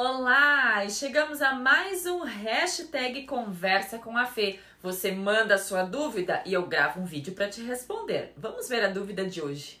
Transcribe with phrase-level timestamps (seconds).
[0.00, 0.88] Olá!
[0.88, 4.60] Chegamos a mais um hashtag Conversa com a Fê.
[4.80, 8.32] Você manda a sua dúvida e eu gravo um vídeo para te responder.
[8.36, 9.80] Vamos ver a dúvida de hoje.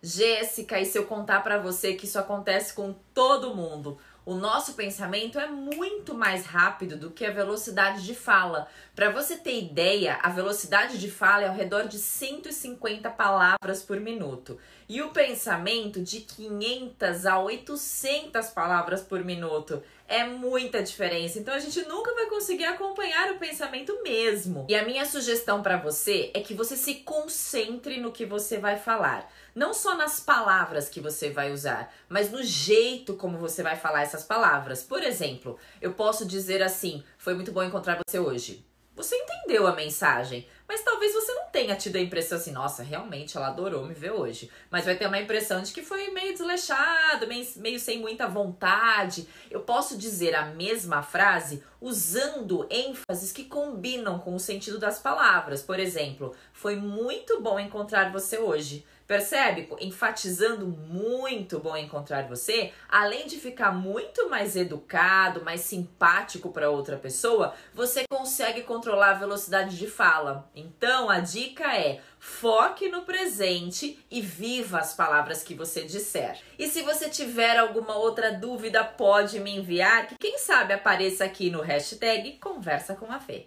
[0.00, 3.98] Jéssica, e se eu contar para você que isso acontece com todo mundo?
[4.26, 8.66] O nosso pensamento é muito mais rápido do que a velocidade de fala.
[8.92, 14.00] Para você ter ideia, a velocidade de fala é ao redor de 150 palavras por
[14.00, 14.58] minuto
[14.88, 19.80] e o pensamento de 500 a 800 palavras por minuto.
[20.08, 21.38] É muita diferença.
[21.38, 24.66] Então a gente nunca vai conseguir acompanhar o pensamento mesmo.
[24.68, 28.76] E a minha sugestão para você é que você se concentre no que você vai
[28.76, 29.28] falar.
[29.52, 34.02] Não só nas palavras que você vai usar, mas no jeito como você vai falar
[34.02, 34.82] essas palavras.
[34.82, 38.66] Por exemplo, eu posso dizer assim: Foi muito bom encontrar você hoje.
[38.96, 43.36] Você entendeu a mensagem, mas talvez você não tenha tido a impressão assim, nossa, realmente
[43.36, 44.50] ela adorou me ver hoje.
[44.70, 49.28] Mas vai ter uma impressão de que foi meio desleixado, meio, meio sem muita vontade.
[49.50, 55.62] Eu posso dizer a mesma frase usando ênfases que combinam com o sentido das palavras.
[55.62, 58.86] Por exemplo, foi muito bom encontrar você hoje.
[59.06, 59.68] Percebe?
[59.80, 66.96] Enfatizando muito bom encontrar você, além de ficar muito mais educado, mais simpático para outra
[66.96, 70.50] pessoa, você consegue controlar a velocidade de fala.
[70.54, 76.40] Então a dica é: foque no presente e viva as palavras que você disser.
[76.58, 81.48] E se você tiver alguma outra dúvida, pode me enviar, que quem sabe apareça aqui
[81.48, 83.46] no hashtag Conversa com a Fê.